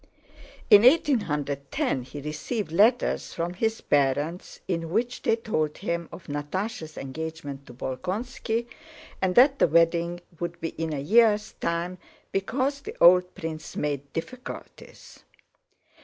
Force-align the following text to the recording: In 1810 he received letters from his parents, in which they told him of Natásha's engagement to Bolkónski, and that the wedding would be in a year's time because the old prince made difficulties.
In 0.71 0.81
1810 0.81 2.01
he 2.01 2.21
received 2.21 2.71
letters 2.71 3.35
from 3.35 3.53
his 3.53 3.81
parents, 3.81 4.59
in 4.67 4.89
which 4.89 5.21
they 5.21 5.35
told 5.35 5.77
him 5.77 6.09
of 6.11 6.25
Natásha's 6.25 6.97
engagement 6.97 7.67
to 7.67 7.73
Bolkónski, 7.75 8.65
and 9.21 9.35
that 9.35 9.59
the 9.59 9.67
wedding 9.67 10.19
would 10.39 10.59
be 10.59 10.69
in 10.69 10.91
a 10.91 10.99
year's 10.99 11.51
time 11.61 11.99
because 12.31 12.81
the 12.81 12.97
old 12.99 13.35
prince 13.35 13.75
made 13.75 14.11
difficulties. 14.11 15.19